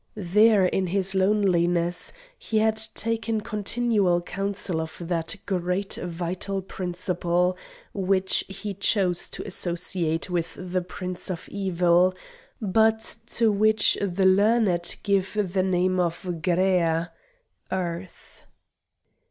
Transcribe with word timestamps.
There 0.17 0.65
in 0.65 0.87
his 0.87 1.13
loneliness 1.13 2.11
he 2.35 2.57
had 2.57 2.77
taken 2.95 3.41
continual 3.41 4.19
counsel 4.23 4.81
of 4.81 4.95
that 4.99 5.35
great 5.45 5.93
vital 5.93 6.63
principle 6.63 7.55
which 7.93 8.43
he 8.47 8.73
chose 8.73 9.29
to 9.29 9.45
associate 9.45 10.27
with 10.27 10.57
the 10.59 10.81
Prince 10.81 11.29
of 11.29 11.47
Evil, 11.49 12.15
but 12.59 13.17
to 13.27 13.51
which 13.51 13.95
the 14.01 14.25
learned 14.25 14.95
give 15.03 15.35
the 15.39 15.61
name 15.61 15.99
of 15.99 16.19
"Gæa" 16.23 17.11
Earth. 17.71 18.43